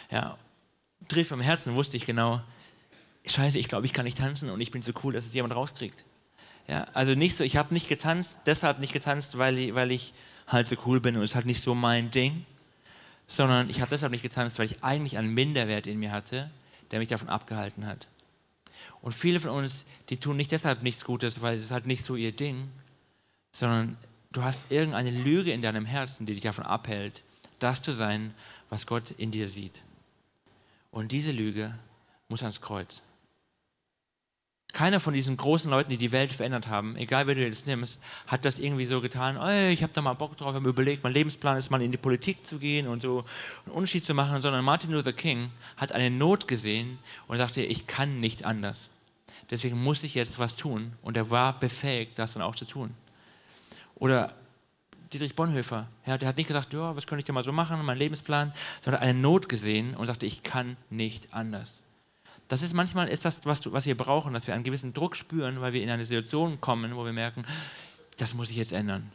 [0.10, 0.38] Ja,
[1.08, 2.42] tief im Herzen wusste ich genau,
[3.28, 5.56] scheiße, ich glaube, ich kann nicht tanzen und ich bin so cool, dass es jemand
[5.56, 6.06] rauskriegt.
[6.68, 10.14] Ja, also nicht so, ich habe nicht getanzt, deshalb nicht getanzt, weil ich, weil ich
[10.48, 12.46] halt so cool bin und es ist halt nicht so mein Ding,
[13.28, 16.50] sondern ich habe deshalb nicht getanzt, weil ich eigentlich einen Minderwert in mir hatte,
[16.92, 18.08] der mich davon abgehalten hat.
[19.02, 22.04] Und viele von uns, die tun nicht deshalb nichts Gutes, weil es ist halt nicht
[22.04, 22.70] so ihr Ding,
[23.52, 23.98] sondern
[24.32, 27.24] du hast irgendeine Lüge in deinem Herzen, die dich davon abhält,
[27.60, 28.34] das zu sein,
[28.70, 29.84] was Gott in dir sieht.
[30.92, 31.78] Und diese Lüge
[32.28, 33.02] muss ans Kreuz.
[34.76, 37.98] Keiner von diesen großen Leuten, die die Welt verändert haben, egal wer du jetzt nimmst,
[38.28, 41.14] hat das irgendwie so getan, oh, ich habe da mal Bock drauf, habe überlegt, mein
[41.14, 43.24] Lebensplan ist mal in die Politik zu gehen und so
[43.66, 47.88] einen Unterschied zu machen, sondern Martin Luther King hat eine Not gesehen und sagte, ich
[47.88, 48.90] kann nicht anders.
[49.50, 52.94] Deswegen muss ich jetzt was tun und er war befähigt, das dann auch zu tun.
[53.96, 54.36] Oder
[55.14, 57.82] Dietrich Bonhoeffer, ja, der hat nicht gesagt, ja, was könnte ich denn mal so machen,
[57.86, 58.52] mein Lebensplan,
[58.84, 61.80] sondern eine Not gesehen und sagte, ich kann nicht anders.
[62.48, 65.62] Das ist manchmal ist das, was, was wir brauchen, dass wir einen gewissen Druck spüren,
[65.62, 67.44] weil wir in eine Situation kommen, wo wir merken,
[68.18, 69.12] das muss ich jetzt ändern.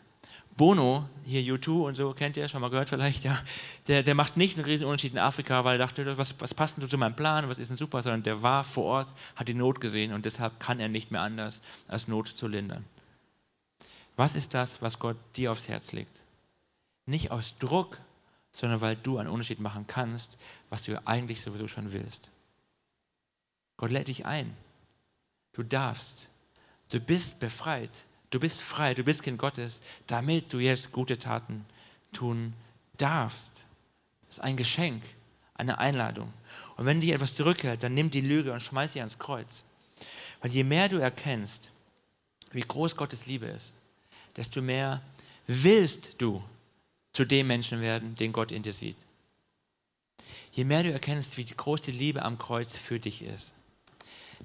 [0.57, 3.39] Bono, hier U2 und so, kennt ihr, schon mal gehört vielleicht, ja,
[3.87, 6.77] der, der macht nicht einen riesen Unterschied in Afrika, weil er dachte, was, was passt
[6.77, 9.55] denn zu meinem Plan, was ist denn super, sondern der war vor Ort, hat die
[9.55, 12.85] Not gesehen und deshalb kann er nicht mehr anders, als Not zu lindern.
[14.17, 16.21] Was ist das, was Gott dir aufs Herz legt?
[17.07, 17.99] Nicht aus Druck,
[18.53, 20.37] sondern weil du einen Unterschied machen kannst,
[20.69, 22.31] was du eigentlich sowieso schon willst.
[23.81, 24.55] Gott lädt dich ein.
[25.55, 26.27] Du darfst.
[26.91, 27.89] Du bist befreit.
[28.29, 28.93] Du bist frei.
[28.93, 31.65] Du bist Kind Gottes, damit du jetzt gute Taten
[32.13, 32.53] tun
[32.99, 33.65] darfst.
[34.27, 35.03] Das ist ein Geschenk,
[35.55, 36.31] eine Einladung.
[36.77, 39.65] Und wenn dir etwas zurückhält, dann nimm die Lüge und schmeiß sie ans Kreuz.
[40.43, 41.71] Weil je mehr du erkennst,
[42.53, 43.73] wie groß Gottes Liebe ist,
[44.37, 45.01] desto mehr
[45.47, 46.45] willst du
[47.15, 48.99] zu dem Menschen werden, den Gott in dir sieht.
[50.53, 53.53] Je mehr du erkennst, wie groß die Liebe am Kreuz für dich ist,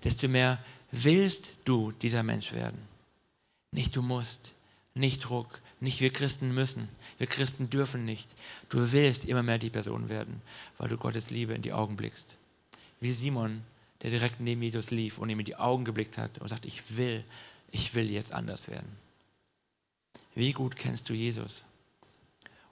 [0.04, 0.60] desto mehr
[0.92, 2.80] willst du dieser Mensch werden.
[3.72, 4.52] Nicht du musst,
[4.94, 8.34] nicht Druck, nicht wir Christen müssen, wir Christen dürfen nicht.
[8.70, 10.42] Du willst immer mehr die Person werden,
[10.78, 12.38] weil du Gottes Liebe in die Augen blickst.
[13.02, 13.62] Wie Simon,
[14.02, 16.96] der direkt neben Jesus lief und ihm in die Augen geblickt hat und sagt, ich
[16.96, 17.26] will,
[17.72, 18.98] ich will jetzt anders werden.
[20.34, 21.64] Wie gut kennst du Jesus?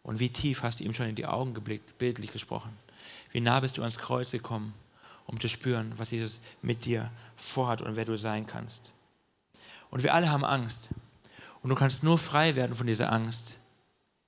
[0.02, 2.78] Und wie tief hast du ihm schon in die Augen geblickt, bildlich gesprochen?
[3.32, 4.74] Wie nah bist du ans Kreuz gekommen
[5.26, 8.92] um zu spüren, was Jesus mit dir vorhat und wer du sein kannst.
[9.90, 10.90] Und wir alle haben Angst.
[11.62, 13.56] Und du kannst nur frei werden von dieser Angst,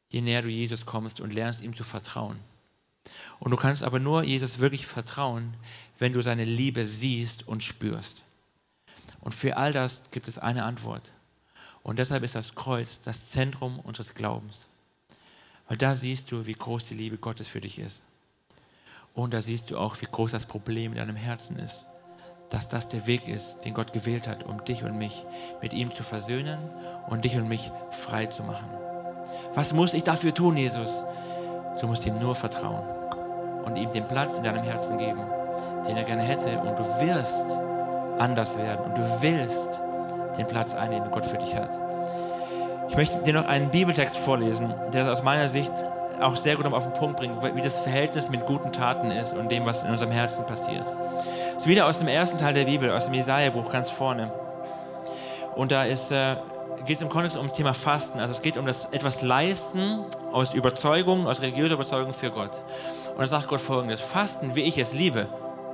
[0.10, 2.40] je näher du Jesus kommst und lernst ihm zu vertrauen.
[3.40, 5.56] Und du kannst aber nur Jesus wirklich vertrauen,
[6.00, 8.24] wenn du seine Liebe siehst und spürst.
[9.22, 11.12] Und für all das gibt es eine Antwort.
[11.84, 14.68] Und deshalb ist das Kreuz das Zentrum unseres Glaubens.
[15.68, 18.02] Weil da siehst du, wie groß die Liebe Gottes für dich ist.
[19.16, 21.88] Und da siehst du auch, wie groß das Problem in deinem Herzen ist.
[22.50, 25.26] Dass das der Weg ist, den Gott gewählt hat, um dich und mich
[25.62, 26.60] mit ihm zu versöhnen
[27.08, 28.70] und dich und mich frei zu machen.
[29.56, 30.94] Was muss ich dafür tun, Jesus?
[31.80, 32.86] Du musst ihm nur vertrauen
[33.66, 35.22] und ihm den Platz in deinem Herzen geben,
[35.88, 36.60] den er gerne hätte.
[36.60, 37.58] Und du wirst
[38.20, 39.80] anders werden und du willst
[40.38, 41.80] den Platz einnehmen, den Gott für dich hat.
[42.90, 45.72] Ich möchte dir noch einen Bibeltext vorlesen, der aus meiner Sicht
[46.22, 49.52] auch sehr gut auf den Punkt bringt, wie das Verhältnis mit guten Taten ist und
[49.52, 50.86] dem, was in unserem Herzen passiert.
[51.56, 54.32] Es ist wieder aus dem ersten Teil der Bibel, aus dem Jesaja-Buch ganz vorne.
[55.56, 56.36] Und da ist, äh,
[56.86, 58.20] geht es im Kontext um das Thema Fasten.
[58.20, 62.62] Also es geht um das etwas Leisten aus Überzeugung, aus religiöser Überzeugung für Gott.
[63.12, 65.28] Und dann sagt Gott folgendes: Fasten, wie ich es liebe.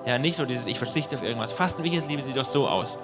[0.05, 1.51] Ja, nicht nur dieses, ich verzichte auf irgendwas.
[1.51, 2.97] Fasten, wie ich es liebe, sieht doch so aus.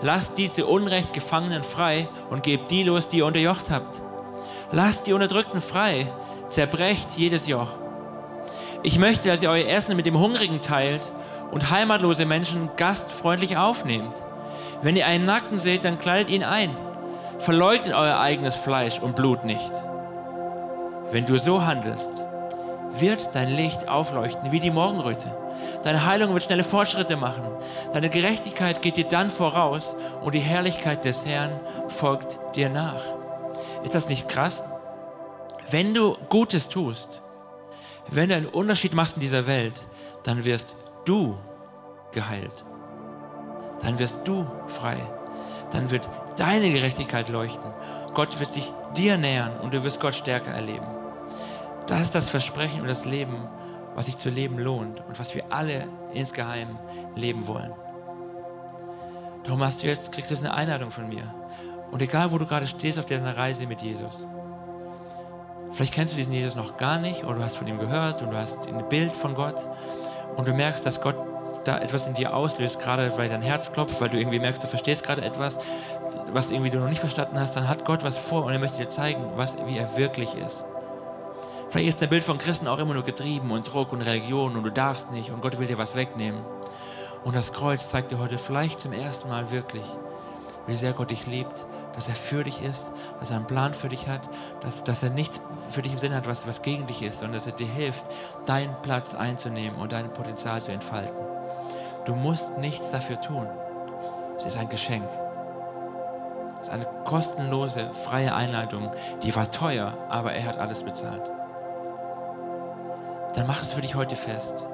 [0.00, 4.00] Lasst die zu Unrecht Gefangenen frei und gebt die los, die ihr unterjocht habt.
[4.70, 6.06] Lasst die Unterdrückten frei,
[6.50, 7.68] zerbrecht jedes Joch.
[8.82, 11.10] Ich möchte, dass ihr euer Essen mit dem Hungrigen teilt
[11.50, 14.14] und heimatlose Menschen gastfreundlich aufnehmt.
[14.82, 16.76] Wenn ihr einen Nackten seht, dann kleidet ihn ein.
[17.38, 19.70] Verleugnet euer eigenes Fleisch und Blut nicht.
[21.10, 22.24] Wenn du so handelst,
[22.98, 25.36] wird dein Licht aufleuchten wie die Morgenröte.
[25.82, 27.44] Deine Heilung wird schnelle Fortschritte machen.
[27.92, 33.02] Deine Gerechtigkeit geht dir dann voraus und die Herrlichkeit des Herrn folgt dir nach.
[33.84, 34.62] Ist das nicht krass?
[35.70, 37.20] Wenn du Gutes tust,
[38.10, 39.86] wenn du einen Unterschied machst in dieser Welt,
[40.22, 41.36] dann wirst du
[42.12, 42.64] geheilt.
[43.82, 44.96] Dann wirst du frei.
[45.70, 47.70] Dann wird deine Gerechtigkeit leuchten.
[48.14, 50.86] Gott wird sich dir nähern und du wirst Gott stärker erleben.
[51.86, 53.48] Das ist das Versprechen und das Leben,
[53.94, 56.78] was sich zu leben lohnt und was wir alle insgeheim
[57.14, 57.72] leben wollen.
[59.44, 61.22] Darum jetzt, kriegst du jetzt eine Einladung von mir.
[61.90, 64.26] Und egal, wo du gerade stehst auf deiner Reise mit Jesus,
[65.72, 68.30] vielleicht kennst du diesen Jesus noch gar nicht oder du hast von ihm gehört und
[68.30, 69.56] du hast ein Bild von Gott
[70.36, 71.16] und du merkst, dass Gott
[71.64, 74.66] da etwas in dir auslöst, gerade weil dein Herz klopft, weil du irgendwie merkst, du
[74.66, 75.58] verstehst gerade etwas,
[76.32, 78.78] was irgendwie du noch nicht verstanden hast, dann hat Gott was vor und er möchte
[78.78, 80.64] dir zeigen, was, wie er wirklich ist.
[81.70, 84.64] Vielleicht ist dein Bild von Christen auch immer nur getrieben und Druck und Religion und
[84.64, 86.40] du darfst nicht und Gott will dir was wegnehmen.
[87.24, 89.84] Und das Kreuz zeigt dir heute vielleicht zum ersten Mal wirklich,
[90.66, 91.66] wie sehr Gott dich liebt,
[91.98, 94.30] dass er für dich ist, dass er einen Plan für dich hat,
[94.60, 97.34] dass, dass er nichts für dich im Sinn hat, was, was gegen dich ist, sondern
[97.34, 98.04] dass er dir hilft,
[98.46, 101.16] deinen Platz einzunehmen und dein Potenzial zu entfalten.
[102.04, 103.46] Du musst nichts dafür tun.
[104.36, 105.08] Es ist ein Geschenk.
[106.60, 108.90] Es ist eine kostenlose, freie Einleitung.
[109.22, 111.30] Die war teuer, aber er hat alles bezahlt
[113.38, 114.66] dann mach es für dich heute fest.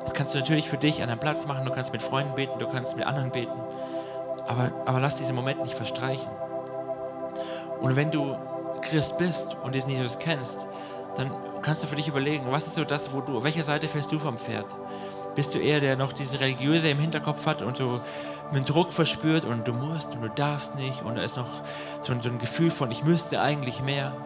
[0.00, 2.58] Das kannst du natürlich für dich an deinem Platz machen, du kannst mit Freunden beten,
[2.58, 3.58] du kannst mit anderen beten.
[4.46, 6.28] Aber, aber lass diesen Moment nicht verstreichen.
[7.80, 8.36] Und wenn du
[8.82, 10.66] Christ bist und diesen Jesus kennst,
[11.16, 11.30] dann
[11.62, 14.10] kannst du für dich überlegen, was ist so das, wo du, auf welcher Seite fällst
[14.12, 14.66] du vom Pferd?
[15.34, 18.00] Bist du eher, der noch diese Religiöse im Hinterkopf hat und so
[18.50, 21.62] einen Druck verspürt und du musst und du darfst nicht und da ist noch
[22.00, 24.16] so ein, so ein Gefühl von, ich müsste eigentlich mehr?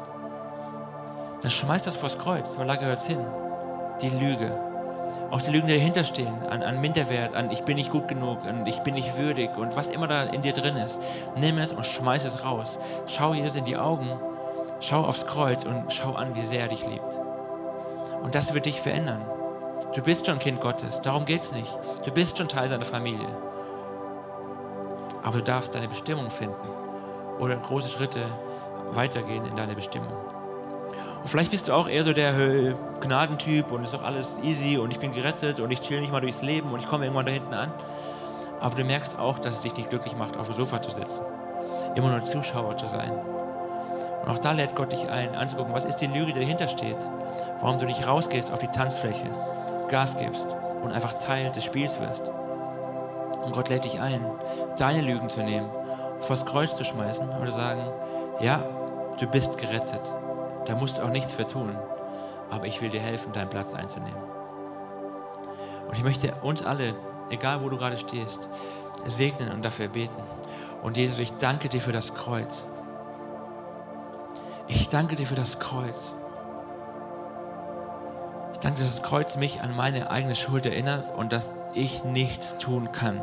[1.42, 3.18] Dann schmeiß das vors Kreuz, weil da gehört hin
[4.00, 4.73] die Lüge.
[5.34, 8.46] Auch die Lügen, die dahinter stehen, an, an Minderwert, an ich bin nicht gut genug,
[8.46, 11.00] an ich bin nicht würdig und was immer da in dir drin ist.
[11.34, 12.78] Nimm es und schmeiß es raus.
[13.08, 14.12] Schau Jesus in die Augen,
[14.78, 17.18] schau aufs Kreuz und schau an, wie sehr er dich liebt.
[18.22, 19.22] Und das wird dich verändern.
[19.92, 21.76] Du bist schon Kind Gottes, darum geht es nicht.
[22.04, 23.26] Du bist schon Teil seiner Familie.
[25.24, 26.54] Aber du darfst deine Bestimmung finden
[27.40, 28.24] oder große Schritte
[28.92, 30.12] weitergehen in deine Bestimmung.
[31.26, 34.90] Vielleicht bist du auch eher so der äh, Gnadentyp und ist doch alles easy und
[34.90, 37.32] ich bin gerettet und ich chill nicht mal durchs Leben und ich komme irgendwann da
[37.32, 37.72] hinten an.
[38.60, 41.22] Aber du merkst auch, dass es dich nicht glücklich macht, auf dem Sofa zu sitzen.
[41.94, 43.12] Immer nur Zuschauer zu sein.
[44.22, 46.96] Und auch da lädt Gott dich ein, anzugucken, was ist die Lüge, die dahinter steht.
[47.60, 49.26] Warum du nicht rausgehst auf die Tanzfläche,
[49.88, 50.46] Gas gibst
[50.82, 52.30] und einfach Teil des Spiels wirst.
[53.44, 54.24] Und Gott lädt dich ein,
[54.78, 55.70] deine Lügen zu nehmen,
[56.20, 57.82] vors Kreuz zu schmeißen und zu sagen,
[58.40, 58.62] ja,
[59.18, 60.12] du bist gerettet.
[60.66, 61.76] Da musst du auch nichts für tun.
[62.50, 64.22] Aber ich will dir helfen, deinen Platz einzunehmen.
[65.88, 66.94] Und ich möchte uns alle,
[67.30, 68.48] egal wo du gerade stehst,
[69.06, 70.22] segnen und dafür beten.
[70.82, 72.66] Und Jesus, ich danke dir für das Kreuz.
[74.66, 76.14] Ich danke dir für das Kreuz.
[78.52, 82.56] Ich Danke, dass das Kreuz mich an meine eigene Schuld erinnert und dass ich nichts
[82.56, 83.20] tun kann,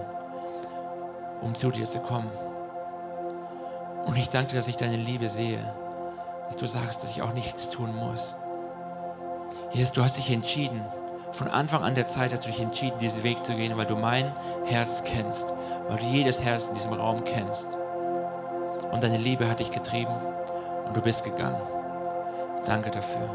[1.42, 2.30] um zu dir zu kommen.
[4.06, 5.60] Und ich danke dir, dass ich deine Liebe sehe,
[6.52, 8.36] dass du sagst, dass ich auch nichts tun muss.
[9.72, 10.84] Jesus, du hast dich entschieden.
[11.32, 13.96] Von Anfang an der Zeit hast du dich entschieden, diesen Weg zu gehen, weil du
[13.96, 14.34] mein
[14.66, 15.46] Herz kennst,
[15.88, 17.68] weil du jedes Herz in diesem Raum kennst.
[18.92, 20.14] Und deine Liebe hat dich getrieben
[20.86, 21.62] und du bist gegangen.
[22.66, 23.30] Danke dafür.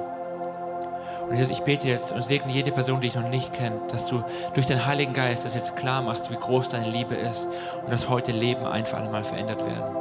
[1.26, 4.05] Und Jesus, ich bete jetzt und segne jede Person, die ich noch nicht kenne, dass
[4.05, 7.48] du durch den Heiligen Geist das jetzt klar machst, wie groß deine Liebe ist
[7.83, 9.96] und dass heute Leben ein für alle Mal verändert werden.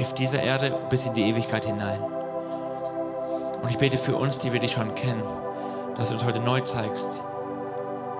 [0.00, 2.00] Auf dieser Erde bis in die Ewigkeit hinein.
[3.64, 5.22] Und ich bete für uns, die wir dich schon kennen,
[5.96, 7.18] dass du uns heute neu zeigst,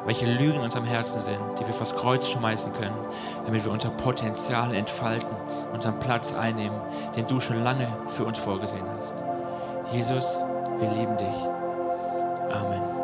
[0.07, 2.96] welche Lügen in unserem Herzen sind, die wir vors Kreuz schmeißen können,
[3.44, 5.28] damit wir unser Potenzial entfalten,
[5.70, 6.80] unseren Platz einnehmen,
[7.14, 9.22] den du schon lange für uns vorgesehen hast.
[9.92, 10.24] Jesus,
[10.78, 11.37] wir lieben dich.
[12.50, 13.03] Amen.